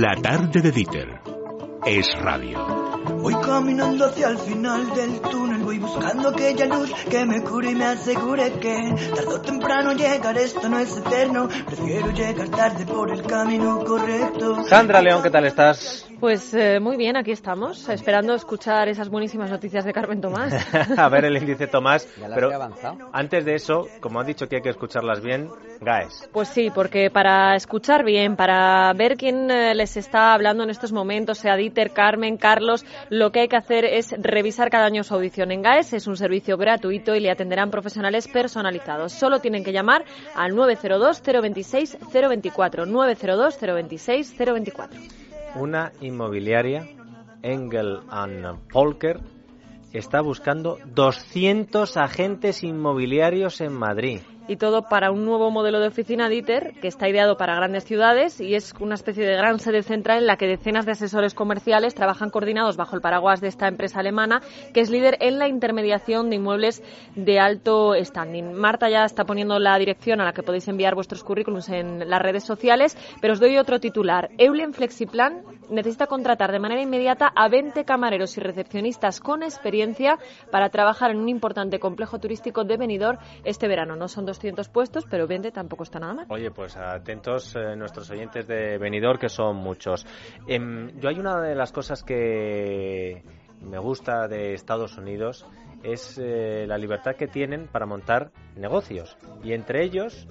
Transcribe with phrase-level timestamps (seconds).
[0.00, 1.08] La tarde de Dieter
[1.84, 2.64] es radio.
[3.20, 7.74] Voy caminando hacia el final del túnel, voy buscando aquella luz que me cure y
[7.74, 13.10] me asegure que tarde o temprano llegar, esto no es eterno, prefiero llegar tarde por
[13.10, 14.62] el camino correcto.
[14.68, 16.07] Sandra León, ¿qué tal estás?
[16.20, 20.52] Pues eh, muy bien, aquí estamos, esperando escuchar esas buenísimas noticias de Carmen Tomás.
[20.98, 22.50] a ver el índice Tomás, Ya pero
[23.12, 25.48] antes de eso, como han dicho que hay que escucharlas bien,
[25.80, 26.28] Gaes.
[26.32, 30.90] Pues sí, porque para escuchar bien, para ver quién eh, les está hablando en estos
[30.90, 35.14] momentos, sea Dieter, Carmen, Carlos, lo que hay que hacer es revisar cada año su
[35.14, 35.92] audición en GAES.
[35.92, 39.12] Es un servicio gratuito y le atenderán profesionales personalizados.
[39.12, 40.04] Solo tienen que llamar
[40.34, 42.88] al 902-026-024.
[42.88, 45.17] 902-026-024.
[45.54, 46.86] Una inmobiliaria,
[47.42, 49.20] Engel and Polker,
[49.92, 54.20] está buscando 200 agentes inmobiliarios en Madrid.
[54.48, 58.40] Y todo para un nuevo modelo de oficina Dieter que está ideado para grandes ciudades
[58.40, 61.94] y es una especie de gran sede central en la que decenas de asesores comerciales
[61.94, 64.40] trabajan coordinados bajo el paraguas de esta empresa alemana
[64.72, 66.82] que es líder en la intermediación de inmuebles
[67.14, 68.54] de alto standing.
[68.54, 72.22] Marta ya está poniendo la dirección a la que podéis enviar vuestros currículums en las
[72.22, 74.30] redes sociales, pero os doy otro titular.
[74.38, 80.18] Eulen Flexiplan necesita contratar de manera inmediata a 20 camareros y recepcionistas con experiencia
[80.50, 83.96] para trabajar en un importante complejo turístico de Benidorm este verano.
[83.96, 86.26] No son 200 puestos, pero 20 tampoco está nada mal.
[86.28, 90.06] Oye, pues atentos eh, nuestros oyentes de Benidorm, que son muchos.
[90.46, 93.22] Em, yo hay una de las cosas que
[93.60, 95.44] me gusta de Estados Unidos
[95.82, 100.28] es eh, la libertad que tienen para montar negocios y entre ellos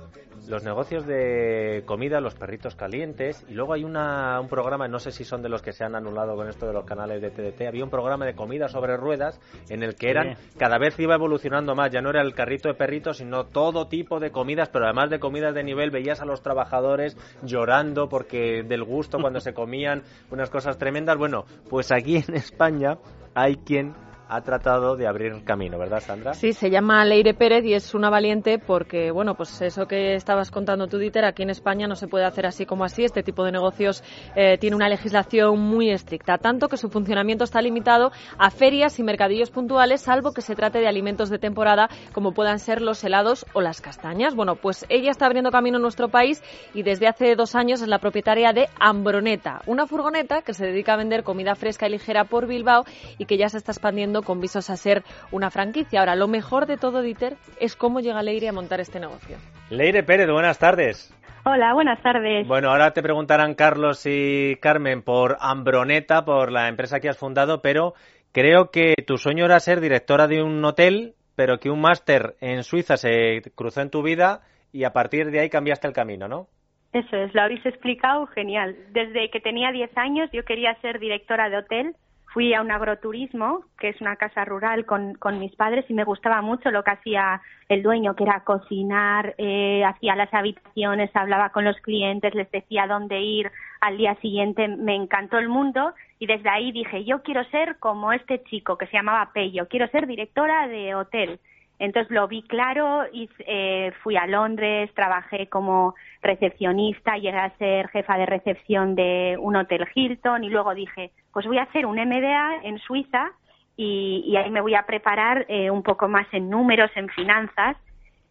[0.47, 5.11] los negocios de comida, los perritos calientes y luego hay una, un programa, no sé
[5.11, 7.67] si son de los que se han anulado con esto de los canales de TDT,
[7.67, 9.39] había un programa de comida sobre ruedas
[9.69, 12.75] en el que eran, cada vez iba evolucionando más, ya no era el carrito de
[12.75, 16.41] perritos, sino todo tipo de comidas, pero además de comidas de nivel, veías a los
[16.41, 21.17] trabajadores llorando porque del gusto cuando se comían unas cosas tremendas.
[21.17, 22.97] Bueno, pues aquí en España
[23.35, 23.93] hay quien
[24.29, 26.33] ha tratado de abrir camino, ¿verdad, Sandra?
[26.33, 30.51] Sí, se llama Leire Pérez y es una valiente porque, bueno, pues eso que estabas
[30.51, 33.03] contando tú, Dieter, aquí en España no se puede hacer así como así.
[33.03, 34.03] Este tipo de negocios
[34.35, 39.03] eh, tiene una legislación muy estricta, tanto que su funcionamiento está limitado a ferias y
[39.03, 43.45] mercadillos puntuales, salvo que se trate de alimentos de temporada, como puedan ser los helados
[43.53, 44.35] o las castañas.
[44.35, 47.87] Bueno, pues ella está abriendo camino en nuestro país y desde hace dos años es
[47.87, 52.25] la propietaria de Ambroneta, una furgoneta que se dedica a vender comida fresca y ligera
[52.25, 52.83] por Bilbao
[53.17, 55.99] y que ya se está expandiendo con visos a ser una franquicia.
[55.99, 59.37] Ahora, lo mejor de todo, Dieter, es cómo llega Leire a montar este negocio.
[59.69, 61.13] Leire Pérez, buenas tardes.
[61.43, 62.45] Hola, buenas tardes.
[62.45, 67.61] Bueno, ahora te preguntarán Carlos y Carmen por Ambroneta, por la empresa que has fundado,
[67.61, 67.93] pero
[68.33, 72.63] creo que tu sueño era ser directora de un hotel, pero que un máster en
[72.63, 74.41] Suiza se cruzó en tu vida
[74.73, 76.47] y a partir de ahí cambiaste el camino, ¿no?
[76.93, 78.75] Eso es, lo habéis explicado genial.
[78.91, 81.95] Desde que tenía 10 años yo quería ser directora de hotel.
[82.37, 86.03] Fui a un agroturismo, que es una casa rural, con, con mis padres y me
[86.03, 91.49] gustaba mucho lo que hacía el dueño, que era cocinar, eh, hacía las habitaciones, hablaba
[91.49, 94.67] con los clientes, les decía dónde ir al día siguiente.
[94.67, 98.85] Me encantó el mundo y desde ahí dije, yo quiero ser como este chico que
[98.85, 101.39] se llamaba Pello, quiero ser directora de hotel.
[101.79, 107.87] Entonces lo vi claro y eh, fui a Londres, trabajé como recepcionista, llegué a ser
[107.89, 111.97] jefa de recepción de un hotel Hilton y luego dije, pues voy a hacer un
[111.97, 113.31] MBA en Suiza
[113.75, 117.77] y, ahí me voy a preparar eh, un poco más en números, en finanzas.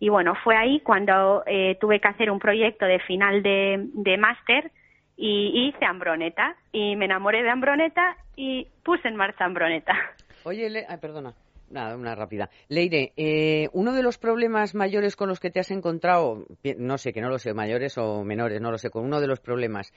[0.01, 4.73] Y bueno, fue ahí cuando eh, tuve que hacer un proyecto de final de, máster
[5.17, 9.95] y, y hice Ambroneta y me enamoré de Ambroneta y puse en marcha Ambroneta.
[10.45, 11.33] Oye, Le- ay, perdona.
[11.69, 12.49] Nada, una rápida.
[12.69, 16.47] Leire, eh, uno de los problemas mayores con los que te has encontrado,
[16.79, 19.27] no sé, que no lo sé, mayores o menores, no lo sé, con uno de
[19.27, 19.93] los problemas,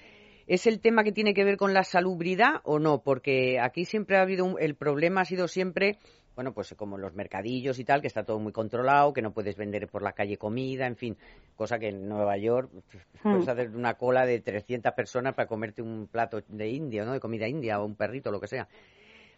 [0.47, 3.03] ¿es el tema que tiene que ver con la salubridad o no?
[3.03, 6.00] Porque aquí siempre ha habido, un- el problema ha sido siempre,
[6.35, 9.56] bueno, pues como los mercadillos y tal, que está todo muy controlado, que no puedes
[9.56, 11.18] vender por la calle comida, en fin,
[11.56, 13.50] cosa que en Nueva York pues, puedes Mm.
[13.51, 17.13] hacer una cola de 300 personas para comerte un plato de India, ¿no?
[17.13, 18.68] De comida india o un perrito, lo que sea.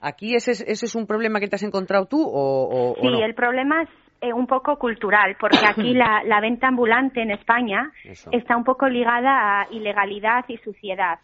[0.02, 2.96] ¿Aquí ese es, ese es un problema que te has encontrado tú o, o- o
[3.02, 3.24] Sí, no?
[3.24, 3.90] el problema es
[4.22, 8.30] eh, un poco cultural, porque aquí la, la venta ambulante en España Eso.
[8.34, 11.20] está un poco ligada a ilegalidad y suciedad.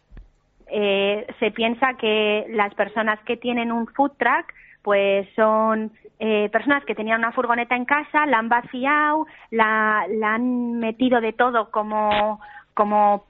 [0.70, 4.54] Eh, se piensa que las personas que tienen un food truck
[4.84, 10.36] pues son eh, personas que tenían una furgoneta en casa, la han vaciado, la, la
[10.36, 12.40] han metido de todo como
[12.78, 13.26] como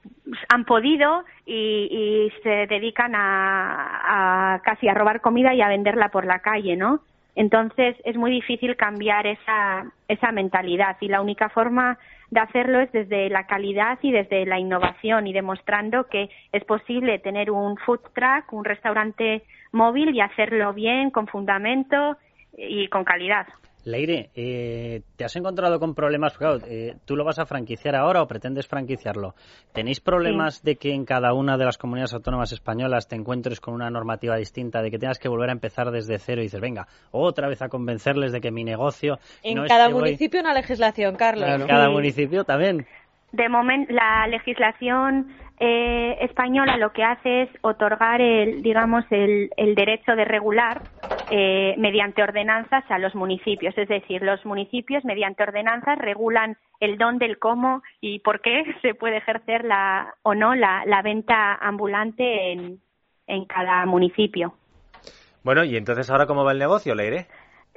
[0.49, 6.25] han podido y, se dedican a, a casi a robar comida y a venderla por
[6.25, 6.99] la calle, ¿no?
[7.33, 11.97] Entonces es muy difícil cambiar esa, esa mentalidad y la única forma
[12.29, 17.19] de hacerlo es desde la calidad y desde la innovación y demostrando que es posible
[17.19, 22.17] tener un food truck, un restaurante móvil y hacerlo bien, con fundamento
[22.57, 23.47] y con calidad.
[23.87, 26.37] Leire, eh, ¿te has encontrado con problemas?
[26.37, 29.33] Claro, eh, ¿Tú lo vas a franquiciar ahora o pretendes franquiciarlo?
[29.71, 33.73] ¿Tenéis problemas de que en cada una de las comunidades autónomas españolas te encuentres con
[33.73, 36.85] una normativa distinta, de que tengas que volver a empezar desde cero y dices, venga,
[37.11, 39.19] otra vez a convencerles de que mi negocio...
[39.41, 41.49] En cada municipio una legislación, Carlos.
[41.49, 42.85] En cada municipio también.
[43.31, 45.27] De momento, la legislación
[45.59, 50.83] eh, española lo que hace es otorgar el, digamos, el, derecho de regular
[51.29, 53.77] eh, mediante ordenanzas a los municipios.
[53.77, 58.93] Es decir, los municipios mediante ordenanzas regulan el dónde, el cómo y por qué se
[58.93, 62.79] puede ejercer la, o no la, venta ambulante en,
[63.27, 64.53] en cada municipio.
[65.43, 67.27] Bueno, y entonces ahora cómo va el negocio, Leire?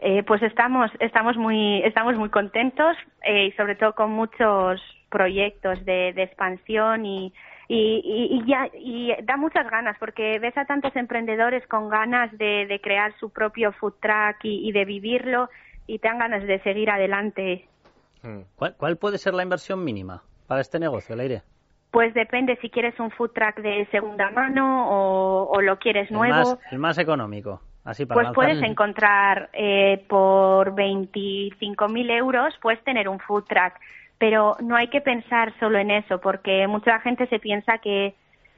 [0.03, 4.81] Eh, pues estamos estamos muy estamos muy contentos eh, y sobre todo con muchos
[5.11, 7.33] proyectos de expansión y,
[7.73, 13.13] y, ya, y da muchas ganas porque ves a tantos emprendedores con ganas de, crear
[13.21, 15.49] su propio food truck y, de vivirlo
[15.87, 17.69] y te dan ganas de seguir adelante.
[18.23, 18.41] Hmm.
[18.57, 21.43] ¿Cuál, puede ser la inversión mínima para este negocio, Leire?
[21.93, 26.59] Pues depende si quieres un food truck de segunda mano o, lo quieres nuevo.
[26.73, 27.61] el más económico.
[27.85, 33.75] Así para pues puedes encontrar eh, por 25.000 euros, puedes tener un food truck
[34.21, 38.15] pero no hay que pensar solo en eso, porque mucha gente se piensa que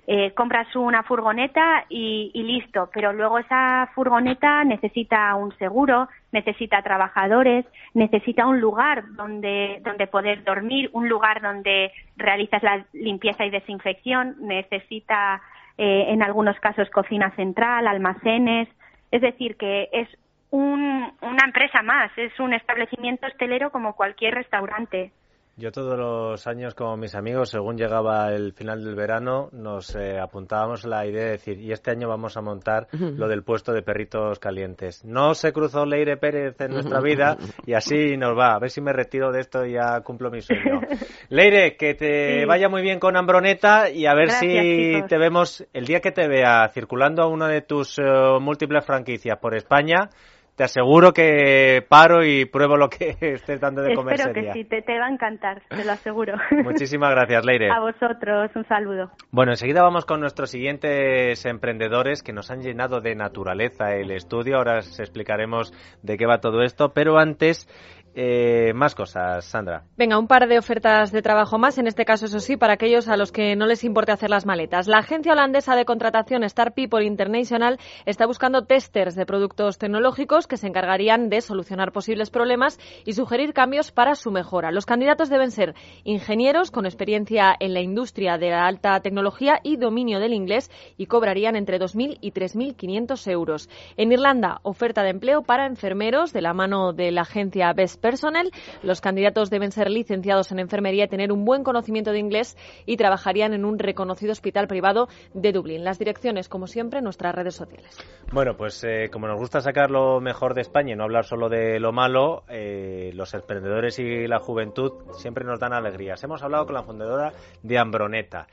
[0.09, 7.65] eh, compras una furgoneta y, listo, pero luego esa furgoneta necesita un seguro, necesita trabajadores,
[7.95, 14.35] necesita un lugar donde, donde poder dormir, un lugar donde realizas la limpieza y desinfección,
[14.41, 15.41] necesita
[15.79, 18.69] eh, en algunos casos cocina central, almacenes,
[19.13, 20.09] es decir, que es
[20.51, 25.13] una empresa más, es un establecimiento hostelero como cualquier restaurante.
[25.57, 30.19] Yo todos los años con mis amigos, según llegaba el final del verano, nos eh,
[30.19, 33.83] apuntábamos la idea de decir, y este año vamos a montar lo del puesto de
[33.83, 35.05] perritos calientes.
[35.05, 38.55] No se cruzó Leire Pérez en nuestra vida y así nos va.
[38.55, 40.81] A ver si me retiro de esto y ya cumplo mi sueño.
[41.29, 45.85] Leire, que te vaya muy bien con Ambroneta y a ver si te vemos el
[45.85, 48.03] día que te vea circulando a una de tus eh,
[48.41, 50.09] múltiples franquicias por España
[50.57, 54.15] te aseguro que paro y pruebo lo que estés dando de comer.
[54.15, 56.35] Espero que sí, te, te, va a encantar, te lo aseguro.
[56.65, 57.71] Muchísimas gracias, Leire.
[57.71, 59.11] A vosotros, un saludo.
[59.31, 64.57] Bueno, enseguida vamos con nuestros siguientes emprendedores que nos han llenado de naturaleza el estudio.
[64.57, 65.73] Ahora os explicaremos
[66.03, 67.67] de qué va todo esto, pero antes
[68.15, 69.85] eh, más cosas, Sandra.
[69.97, 73.09] Venga, un par de ofertas de trabajo más, en este caso, eso sí, para aquellos
[73.09, 74.87] a los que no les importe hacer las maletas.
[74.87, 80.57] La agencia holandesa de contratación Star People International está buscando testers de productos tecnológicos que
[80.59, 84.73] se encargarían de solucionar posibles problemas y sugerir cambios para su mejora.
[84.73, 85.75] Los candidatos deben ser
[86.05, 91.07] ingenieros con experiencia en la industria de la alta tecnología y dominio del inglés y
[91.07, 93.71] cobrarían entre 2.000 y 3.500 euros.
[93.97, 98.51] En Irlanda, oferta de empleo para enfermeros de la mano de la agencia Best Personnel.
[98.83, 102.99] Los candidatos deben ser licenciados en enfermería y tener un buen conocimiento de inglés y
[102.99, 105.85] trabajarían en un reconocido hospital privado de Dublín.
[105.85, 107.97] Las direcciones, como siempre, en nuestras redes sociales.
[108.33, 111.49] Bueno, pues eh, como nos gusta sacar lo mejor de España y no hablar solo
[111.49, 116.23] de lo malo, eh, los emprendedores y la juventud siempre nos dan alegrías.
[116.25, 118.49] Hemos hablado con la fundadora de Ambroneta.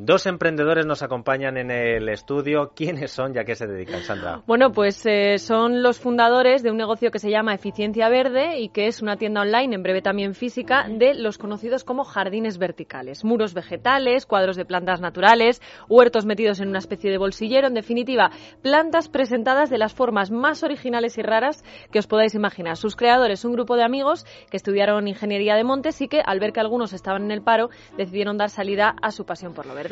[0.00, 2.70] Dos emprendedores nos acompañan en el estudio.
[2.72, 4.42] ¿Quiénes son y a qué se dedican, Sandra?
[4.46, 8.68] Bueno, pues eh, son los fundadores de un negocio que se llama Eficiencia Verde y
[8.68, 13.24] que es una tienda online, en breve también física, de los conocidos como jardines verticales.
[13.24, 17.66] Muros vegetales, cuadros de plantas naturales, huertos metidos en una especie de bolsillero.
[17.66, 18.30] En definitiva,
[18.62, 22.76] plantas presentadas de las formas más originales y raras que os podáis imaginar.
[22.76, 26.52] Sus creadores, un grupo de amigos que estudiaron ingeniería de montes y que, al ver
[26.52, 29.87] que algunos estaban en el paro, decidieron dar salida a su pasión por lo verde.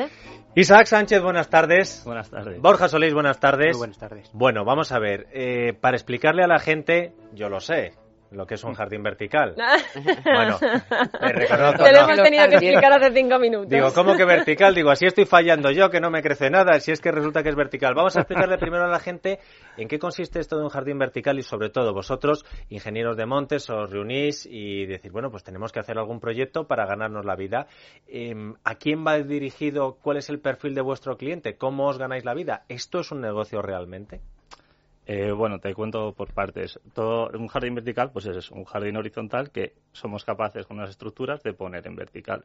[0.55, 2.03] Isaac Sánchez, buenas tardes.
[2.05, 2.61] Buenas tardes.
[2.61, 3.76] Borja Solís, buenas tardes.
[3.76, 4.31] buenas tardes.
[4.33, 5.26] Bueno, vamos a ver.
[5.33, 7.93] Eh, para explicarle a la gente, yo lo sé,
[8.30, 9.54] lo que es un jardín vertical.
[10.25, 10.59] bueno,
[11.21, 11.85] me reconozco.
[11.85, 13.68] Te lo hemos tenido que explicar hace cinco minutos.
[13.68, 14.75] Digo, ¿cómo que vertical?
[14.75, 17.50] Digo, así estoy fallando yo, que no me crece nada, si es que resulta que
[17.50, 17.95] es vertical.
[17.95, 19.38] Vamos a explicarle primero a la gente
[19.76, 23.68] en qué consiste esto de un jardín vertical y sobre todo vosotros, ingenieros de montes,
[23.71, 27.66] os reunís y decís, bueno, pues tenemos que hacer algún proyecto para ganarnos la vida.
[28.06, 29.99] Em, ¿A quién va dirigido?
[30.02, 31.56] ¿Cuál es el perfil de vuestro cliente?
[31.56, 32.64] ¿Cómo os ganáis la vida?
[32.68, 34.21] ¿Esto es un negocio realmente?
[35.09, 36.81] Eh, bueno, te cuento por partes.
[36.93, 41.43] Todo un jardín vertical, pues es un jardín horizontal que somos capaces con las estructuras
[41.45, 42.45] de poner en vertical.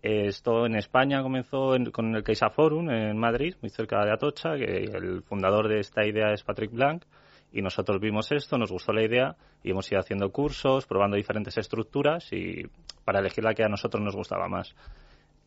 [0.00, 4.84] Esto en España comenzó con el Caixa Forum en Madrid, muy cerca de Atocha, que
[4.84, 7.04] el fundador de esta idea es Patrick Blanc,
[7.52, 11.56] Y nosotros vimos esto, nos gustó la idea y hemos ido haciendo cursos, probando diferentes
[11.58, 12.66] estructuras y
[13.04, 14.74] para elegir la que a nosotros nos gustaba más.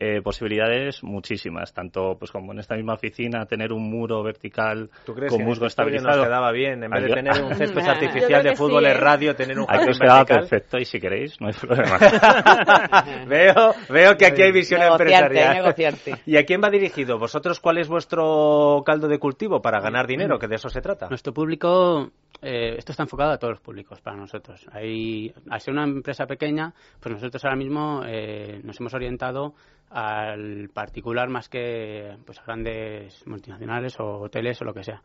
[0.03, 5.13] Eh, posibilidades muchísimas, tanto pues como en esta misma oficina tener un muro vertical ¿Tú
[5.13, 6.17] crees con musgo estabilizado.
[6.17, 6.83] nos quedaba bien?
[6.83, 8.99] En vez de Yo- tener un césped artificial de fútbol sí, en ¿eh?
[8.99, 10.25] radio, tener un Aquí jardín vertical.
[10.25, 11.99] perfecto y si queréis, no hay problema.
[13.27, 15.55] veo, veo que aquí hay visión Negociante, empresarial.
[15.63, 16.21] negociante.
[16.25, 17.19] ¿Y a quién va dirigido?
[17.19, 20.39] ¿Vosotros cuál es vuestro caldo de cultivo para ganar dinero?
[20.39, 21.09] Que de eso se trata.
[21.09, 22.09] Nuestro público,
[22.41, 24.65] eh, esto está enfocado a todos los públicos para nosotros.
[24.71, 29.53] Hay, al ser una empresa pequeña, pues nosotros ahora mismo eh, nos hemos orientado
[29.91, 35.01] al particular más que pues a grandes multinacionales o hoteles o lo que sea.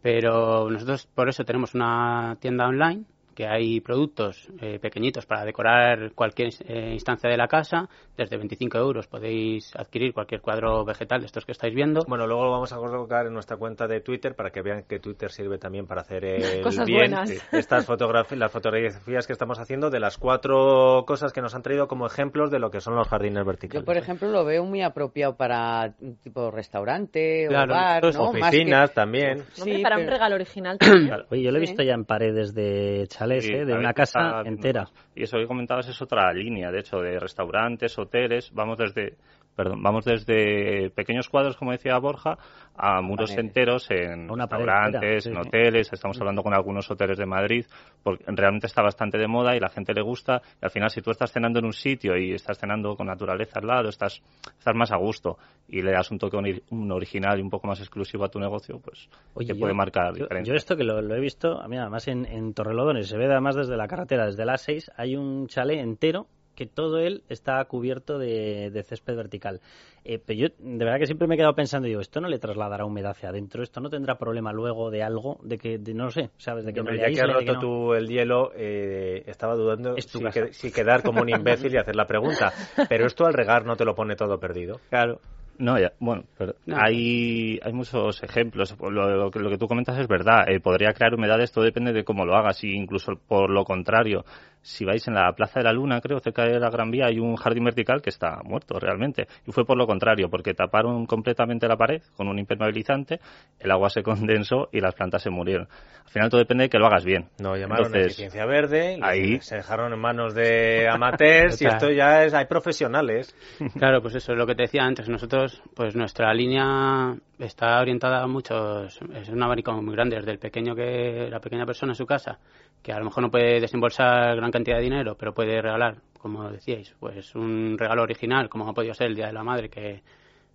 [0.00, 6.12] Pero nosotros por eso tenemos una tienda online que hay productos eh, pequeñitos para decorar
[6.14, 7.88] cualquier eh, instancia de la casa.
[8.16, 12.00] Desde 25 euros podéis adquirir cualquier cuadro vegetal de estos que estáis viendo.
[12.06, 14.98] Bueno, luego lo vamos a colocar en nuestra cuenta de Twitter para que vean que
[14.98, 17.10] Twitter sirve también para hacer el Cosas bien.
[17.10, 17.30] buenas.
[17.52, 21.88] Estas fotografías, las fotografías que estamos haciendo de las cuatro cosas que nos han traído
[21.88, 23.82] como ejemplos de lo que son los jardines verticales.
[23.82, 28.08] Yo, por ejemplo, lo veo muy apropiado para un tipo restaurante Claro, o bar, ¿no?
[28.10, 29.30] Más que- Oficinas también.
[29.58, 31.06] Hombre, Sí, para un regalo original también.
[31.08, 33.06] Claro, Oye, yo lo he visto ya en paredes de
[33.40, 33.64] Sí, ¿eh?
[33.64, 34.88] de una casa entera.
[35.14, 39.16] Y eso que comentabas es otra línea, de hecho, de restaurantes, hoteles, vamos desde
[39.54, 42.38] perdón, vamos desde pequeños cuadros, como decía Borja,
[42.74, 47.66] a muros enteros en una restaurantes, en hoteles, estamos hablando con algunos hoteles de Madrid,
[48.02, 51.02] porque realmente está bastante de moda y la gente le gusta, y al final si
[51.02, 54.22] tú estás cenando en un sitio y estás cenando con naturaleza al lado, estás,
[54.58, 55.36] estás más a gusto
[55.68, 56.36] y le das un toque
[56.70, 59.74] un original y un poco más exclusivo a tu negocio, pues Oye, te yo- puede
[59.74, 60.52] marcar yo, diferencia.
[60.52, 63.26] yo esto que lo, lo he visto, a mí además en, en Torrelodones, se ve
[63.26, 67.64] además desde la carretera, desde las 6, hay un chalet entero que todo él está
[67.64, 69.60] cubierto de, de césped vertical.
[70.04, 72.38] Eh, pero yo de verdad que siempre me he quedado pensando, digo, esto no le
[72.38, 76.04] trasladará humedad hacia adentro, esto no tendrá problema luego de algo, de que, de, no
[76.06, 76.64] lo sé, ¿sabes?
[76.64, 79.96] De que no ya que has roto que no- tú el hielo, eh, estaba dudando
[79.96, 80.46] Es si, casa.
[80.46, 82.52] que- si quedar como un imbécil y hacer la pregunta.
[82.88, 84.80] Pero esto al regar no te lo pone todo perdido.
[84.90, 85.20] Claro.
[85.58, 88.74] No, ya, bueno, pero hay, hay muchos ejemplos.
[88.80, 90.48] Lo, lo que tú comentas es verdad.
[90.48, 92.64] Eh, podría crear humedades, todo depende de cómo lo hagas.
[92.64, 94.24] Y incluso por lo contrario,
[94.62, 97.18] si vais en la Plaza de la Luna, creo, cerca de la Gran Vía, hay
[97.18, 99.26] un jardín vertical que está muerto realmente.
[99.46, 103.20] Y fue por lo contrario, porque taparon completamente la pared con un impermeabilizante,
[103.58, 105.68] el agua se condensó y las plantas se murieron.
[106.04, 107.28] Al final todo depende de que lo hagas bien.
[107.38, 111.90] No llamaron a Entonces, eficiencia verde, ahí- se dejaron en manos de amateurs y esto
[111.90, 113.34] ya es, hay profesionales.
[113.78, 115.08] Claro, pues eso es lo que te decía antes.
[115.08, 120.38] Nosotros, pues nuestra línea está orientada a muchos, es un abanico muy grande, desde el
[120.38, 122.38] pequeño que la pequeña persona en su casa,
[122.82, 126.50] que a lo mejor no puede desembolsar gran cantidad de dinero, pero puede regalar, como
[126.50, 130.02] decíais, pues un regalo original, como ha podido ser el Día de la Madre, que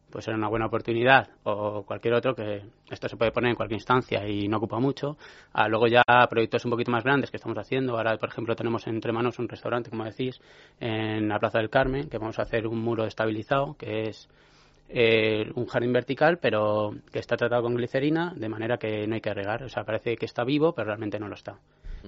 [0.09, 3.77] pues era una buena oportunidad, o cualquier otro, que esto se puede poner en cualquier
[3.77, 5.17] instancia y no ocupa mucho.
[5.53, 7.97] A luego ya proyectos un poquito más grandes que estamos haciendo.
[7.97, 10.39] Ahora, por ejemplo, tenemos entre manos un restaurante, como decís,
[10.79, 14.29] en la Plaza del Carmen, que vamos a hacer un muro estabilizado, que es
[14.89, 19.21] eh, un jardín vertical, pero que está tratado con glicerina, de manera que no hay
[19.21, 19.63] que regar.
[19.63, 21.59] O sea, parece que está vivo, pero realmente no lo está.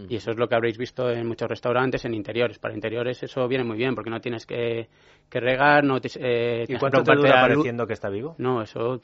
[0.07, 2.59] Y eso es lo que habréis visto en muchos restaurantes, en interiores.
[2.59, 4.87] Para interiores eso viene muy bien, porque no tienes que,
[5.29, 8.35] que regar, no te, eh, ¿Y cuánto te dura pareciendo que está vivo?
[8.37, 9.01] No, eso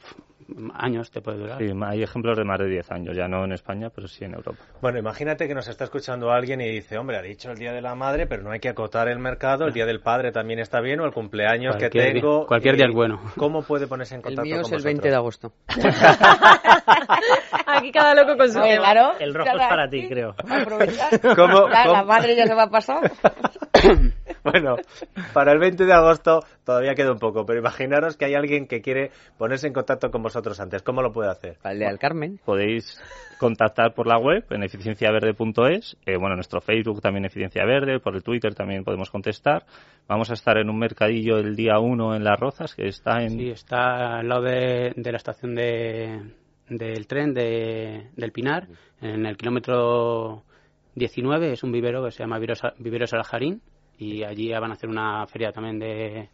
[0.74, 1.58] años te puede durar.
[1.58, 4.34] sí, hay ejemplos de más de 10 años, ya no en España, pero sí en
[4.34, 4.58] Europa.
[4.80, 7.80] Bueno, imagínate que nos está escuchando alguien y dice, hombre, ha dicho el Día de
[7.82, 10.80] la Madre, pero no hay que acotar el mercado, el Día del Padre también está
[10.80, 12.46] bien, o el cumpleaños que Cualquier día- tengo.
[12.46, 13.20] cualquier y día es bueno.
[13.36, 15.52] ¿Cómo puede ponerse en El contacto mío con es el 20 de agosto.
[17.66, 19.12] Aquí cada loco con su Oye, claro.
[19.18, 20.34] El rojo es para ti, creo.
[20.48, 21.20] Aprovechar.
[21.36, 23.10] ¿Cómo- Ya, La cómo- madre ya se va a pasar.
[24.50, 24.76] Bueno,
[25.32, 28.80] para el 20 de agosto todavía queda un poco, pero imaginaros que hay alguien que
[28.80, 30.82] quiere ponerse en contacto con vosotros antes.
[30.82, 31.56] ¿Cómo lo puede hacer?
[31.60, 32.38] Para el de al Carmen.
[32.44, 33.00] Podéis
[33.38, 38.22] contactar por la web en eficienciaverde.es, eh, bueno, nuestro Facebook también Eficiencia Verde, por el
[38.22, 39.64] Twitter también podemos contestar.
[40.08, 43.30] Vamos a estar en un mercadillo el día 1 en Las Rozas, que está en...
[43.30, 46.20] Sí, está al lado de, de la estación de,
[46.68, 48.68] del tren de, del Pinar,
[49.00, 50.44] en el kilómetro
[50.94, 53.60] 19, es un vivero que se llama Viveros, Aljarín,
[53.98, 56.28] y allí van a hacer una feria también de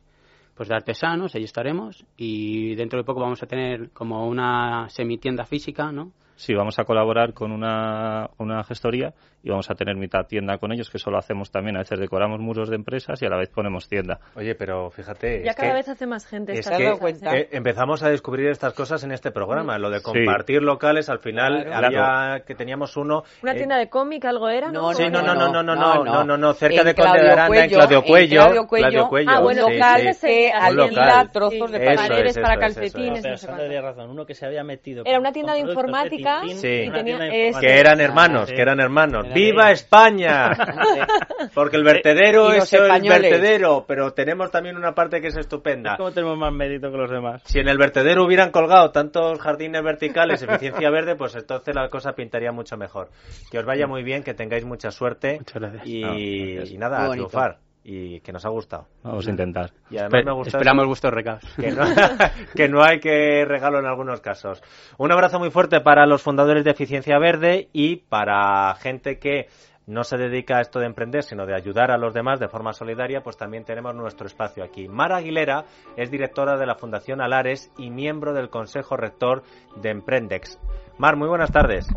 [0.54, 5.44] pues de artesanos, allí estaremos, y dentro de poco vamos a tener como una semitienda
[5.44, 6.12] física, ¿no?
[6.42, 10.72] Sí, vamos a colaborar con una, una gestoría y vamos a tener mitad tienda con
[10.72, 11.76] ellos, que eso lo hacemos también.
[11.76, 14.18] A veces decoramos muros de empresas y a la vez ponemos tienda.
[14.34, 15.42] Oye, pero fíjate.
[15.44, 17.36] Ya es cada que- vez hace más gente Es dado cosas, cuenta?
[17.36, 17.48] ¿eh?
[17.52, 20.04] empezamos a descubrir estas cosas en este programa, lo de Sí.
[20.04, 21.08] compartir locales.
[21.08, 21.86] Al final Claro.
[21.86, 23.22] había que teníamos uno.
[23.44, 24.82] Una eh, tienda de cómic, algo era, ¿no?
[24.82, 27.02] No, Sí, no, no, no, no, no, no, no, no, no, cerca En de Conde
[27.10, 28.40] Claudio de Aranda, en Cuello, Claudio en Cuello.
[28.42, 28.88] Claudio Cuello.
[28.88, 32.08] Claudio Cuello, Ah, bueno, sí, local que alquila trozos de Eso pared.
[32.08, 32.74] paredes es, para es, es.
[32.74, 35.04] calcetines, no sé razón, uno que se había metido.
[35.06, 36.68] Era una tienda de informática Sí.
[36.86, 38.54] y tenía- tienda es- que eran hermanos, sí.
[38.54, 39.24] que eran hermanos.
[39.26, 40.50] Era ¡Viva España!
[41.54, 45.96] Porque el vertedero es el vertedero, pero tenemos también una parte que es estupenda.
[45.96, 47.42] ¿Cómo tenemos más mérito que los demás?
[47.44, 52.12] Si en el vertedero hubieran colgado tantos jardines verticales, eficiencia verde, pues entonces la cosa
[52.12, 53.10] pintaría mucho mejor.
[53.50, 55.86] Que os vaya muy bien, que tengáis mucha suerte Muchas gracias.
[55.86, 56.70] y, No, gracias.
[56.70, 57.58] y nada, a triunfar.
[57.84, 58.86] Y que nos ha gustado.
[59.02, 59.70] Vamos a intentar.
[59.90, 61.42] Y además Espe- me Esperamos vuestros recados.
[61.56, 61.82] que no,
[62.54, 64.62] que no hay que regalo en algunos casos.
[64.98, 69.48] Un abrazo muy fuerte para los fundadores de Eficiencia Verde y para gente que
[69.84, 72.72] no se dedica a esto de emprender, sino de ayudar a los demás de forma
[72.72, 74.86] solidaria, pues también tenemos nuestro espacio aquí.
[74.86, 75.64] Mara Aguilera
[75.96, 79.42] es directora de la Fundación Alares y miembro del Consejo Rector
[79.82, 80.56] de Emprendex.
[80.98, 81.88] Mar, muy buenas tardes.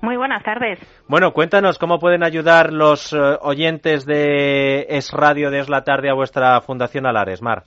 [0.00, 0.78] Muy buenas tardes.
[1.08, 6.10] Bueno, cuéntanos cómo pueden ayudar los eh, oyentes de Es Radio de Es la Tarde
[6.10, 7.64] a vuestra Fundación Alares, Mar.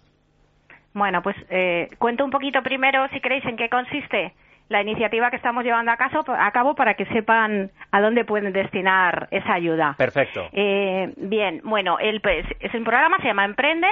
[0.94, 4.34] Bueno, pues eh, cuento un poquito primero, si queréis, en qué consiste
[4.72, 8.54] la iniciativa que estamos llevando a, caso, a cabo para que sepan a dónde pueden
[8.54, 9.96] destinar esa ayuda.
[9.98, 10.48] Perfecto.
[10.54, 13.92] Eh, bien, bueno, el, pues, es un programa, se llama Emprendes,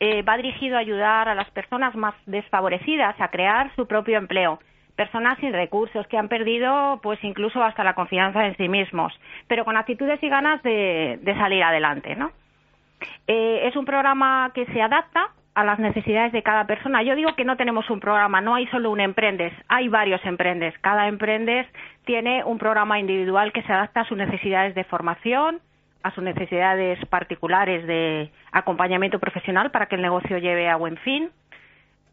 [0.00, 4.58] eh, va dirigido a ayudar a las personas más desfavorecidas a crear su propio empleo.
[4.98, 9.64] Personas sin recursos que han perdido, pues incluso hasta la confianza en sí mismos, pero
[9.64, 12.32] con actitudes y ganas de, salir adelante, ¿no?
[13.28, 17.04] Eh, es un programa que se adapta a las necesidades de cada persona.
[17.04, 20.76] Yo digo que no tenemos un programa, no hay solo un emprendes, hay varios emprendes.
[20.80, 21.68] Cada emprendes
[22.04, 25.60] tiene un programa individual que se adapta a sus necesidades de formación,
[26.02, 31.30] a sus necesidades particulares de acompañamiento profesional para que el negocio lleve a buen fin,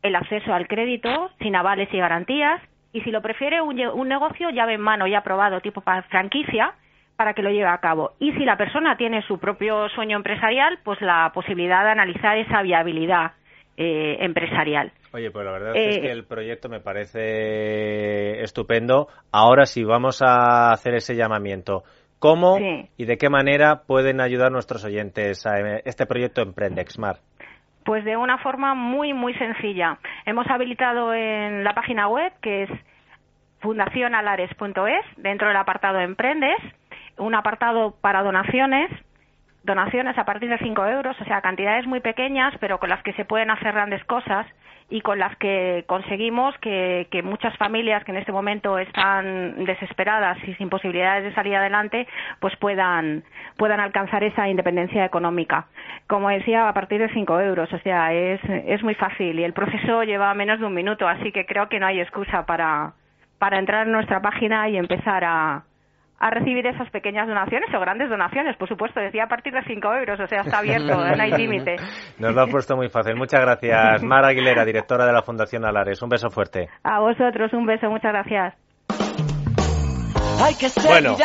[0.03, 2.61] el acceso al crédito sin avales y garantías,
[2.95, 3.75] y si lo prefiere un,
[4.07, 6.73] negocio llave en mano ya aprobado tipo franquicia
[7.17, 8.13] para que lo lleve a cabo.
[8.19, 12.61] Y si la persona tiene su propio sueño empresarial, pues la posibilidad de analizar esa
[12.61, 13.33] viabilidad
[13.75, 14.93] eh, empresarial.
[15.11, 19.09] Oye, pues la verdad es Eh, que el proyecto me parece estupendo.
[19.29, 21.83] Ahora sí, vamos a hacer ese llamamiento.
[22.19, 22.89] ¿Cómo Sí.
[22.95, 27.17] y de qué manera pueden ayudar nuestros oyentes a eh, este proyecto Emprendexmar?
[27.85, 29.99] Pues de una forma muy, muy sencilla.
[30.25, 32.69] Hemos habilitado en la página web, que es
[33.59, 36.57] fundacionalares.es, dentro del apartado Emprendes,
[37.17, 38.91] un apartado para donaciones,
[39.65, 43.13] donaciones a partir de 5 euros, o sea, cantidades muy pequeñas, pero con las que
[43.13, 44.45] se pueden hacer grandes cosas
[44.87, 50.37] y con las que conseguimos que, que muchas familias que en este momento están desesperadas
[50.47, 52.07] y sin posibilidades de salir adelante,
[52.39, 53.23] pues puedan,
[53.57, 55.65] puedan alcanzar esa independencia económica.
[56.07, 59.53] Como decía, a partir de 5 euros, o sea, es, es muy fácil y el
[59.53, 62.93] proceso lleva menos de un minuto, así que creo que no hay excusa para,
[63.39, 65.63] para entrar en nuestra página y empezar a,
[66.19, 69.93] a recibir esas pequeñas donaciones o grandes donaciones, por supuesto, decía a partir de 5
[69.95, 71.75] euros, o sea, está abierto, no hay límite.
[72.19, 73.15] Nos lo ha puesto muy fácil.
[73.15, 76.01] Muchas gracias, Mar Aguilera, directora de la Fundación Alares.
[76.01, 76.69] Un beso fuerte.
[76.83, 78.64] A vosotros un beso, muchas gracias.
[80.87, 81.15] Bueno,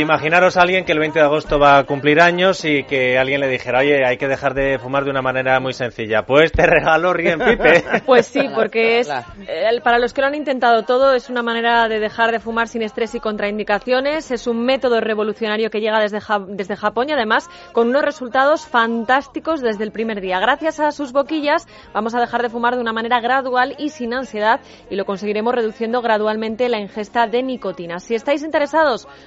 [0.00, 3.40] imaginaros a alguien que el 20 de agosto va a cumplir años y que alguien
[3.40, 6.22] le dijera, oye, hay que dejar de fumar de una manera muy sencilla.
[6.24, 7.84] Pues te regalo Rien Pipe.
[8.06, 9.08] Pues sí, porque es
[9.46, 12.68] eh, para los que lo han intentado todo es una manera de dejar de fumar
[12.68, 14.30] sin estrés y contraindicaciones.
[14.30, 18.66] Es un método revolucionario que llega desde, Ja- desde Japón y además con unos resultados
[18.66, 20.38] fantásticos desde el primer día.
[20.40, 24.14] Gracias a sus boquillas vamos a dejar de fumar de una manera gradual y sin
[24.14, 27.98] ansiedad y lo conseguiremos reduciendo gradualmente la ingesta de nicotina.
[28.00, 28.59] Si estáis interesados,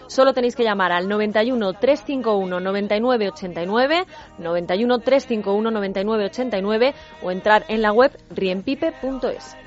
[0.08, 4.06] solo tenéis que llamar al 91 351 9989,
[4.38, 9.58] 91 351 9989 o entrar en la web riempipe.es.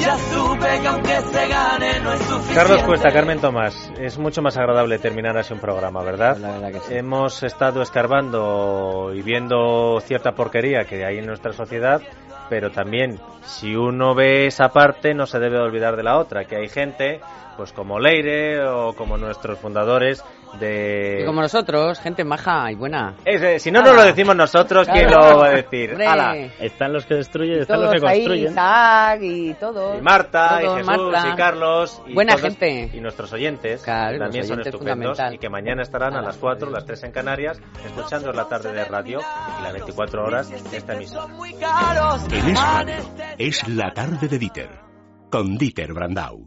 [0.00, 2.54] Ya supe que aunque se gane no es suficiente.
[2.54, 6.36] Carlos Cuesta, Carmen Tomás, es mucho más agradable terminar así un programa, ¿verdad?
[6.38, 6.94] La verdad que sí.
[6.94, 12.02] Hemos estado escarbando y viendo cierta porquería que hay en nuestra sociedad,
[12.48, 16.56] pero también si uno ve esa parte no se debe olvidar de la otra, que
[16.56, 17.20] hay gente,
[17.56, 20.22] pues como Leire o como nuestros fundadores
[20.58, 21.20] de...
[21.22, 23.14] Y como nosotros, gente maja y buena.
[23.24, 25.30] Ese, si no nos lo decimos nosotros, ¿quién Claro.
[25.32, 25.96] lo va a decir?
[26.60, 28.52] Están los que destruyen, están los que ahí, construyen.
[28.52, 29.98] Isaac y todos.
[29.98, 31.28] Y Marta, Todos, y Jesús, Marta.
[31.28, 32.02] y Carlos.
[32.06, 32.90] Y Buena todos- gente.
[32.94, 34.96] Y nuestros oyentes, Claro, que los también son oyentes estupendos.
[35.10, 35.34] fundamental.
[35.34, 38.84] Y que mañana estarán a las 4, las 3 en Canarias, escuchando la tarde de
[38.84, 39.20] radio
[39.58, 41.26] y las 24 horas de esta emisora.
[42.32, 42.48] En
[43.38, 44.70] Es es la tarde de Dieter,
[45.30, 46.44] con Dieter Brandau.